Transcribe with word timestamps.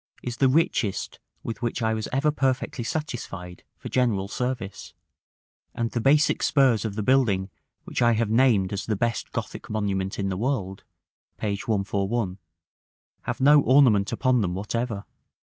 is 0.23 0.37
the 0.37 0.49
richest 0.49 1.19
with 1.43 1.61
which 1.61 1.83
I 1.83 1.93
was 1.93 2.07
ever 2.11 2.31
perfectly 2.31 2.83
satisfied 2.83 3.63
for 3.77 3.87
general 3.87 4.27
service; 4.27 4.95
and 5.75 5.91
the 5.91 6.01
basic 6.01 6.41
spurs 6.41 6.85
of 6.85 6.95
the 6.95 7.03
building 7.03 7.51
which 7.83 8.01
I 8.01 8.13
have 8.13 8.31
named 8.31 8.73
as 8.73 8.87
the 8.87 8.95
best 8.95 9.31
Gothic 9.31 9.69
monument 9.69 10.17
in 10.17 10.29
the 10.29 10.37
world 10.37 10.83
(p. 11.37 11.49
141), 11.55 12.39
have 13.25 13.39
no 13.39 13.61
ornament 13.61 14.11
upon 14.11 14.41
them 14.41 14.55
whatever. 14.55 15.05